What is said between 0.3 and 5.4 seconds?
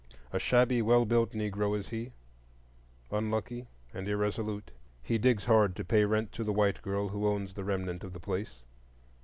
A shabby, well built Negro he is, unlucky and irresolute. He